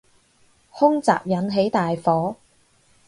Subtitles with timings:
[0.71, 2.35] 空襲引起大火